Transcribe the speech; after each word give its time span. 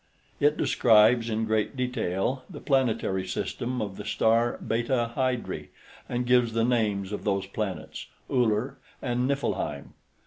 It 0.39 0.57
describes 0.57 1.29
in 1.29 1.45
great 1.45 1.77
detail 1.77 2.43
the 2.49 2.59
planetary 2.59 3.27
system 3.27 3.83
of 3.83 3.97
the 3.97 4.03
star 4.03 4.57
Beta 4.57 5.11
Hydri, 5.13 5.69
and 6.09 6.25
gives 6.25 6.53
the 6.53 6.65
names 6.65 7.11
of 7.11 7.23
those 7.23 7.45
planets: 7.45 8.07
Uller 8.27 8.79
and 8.99 9.27
Niflheim. 9.27 9.93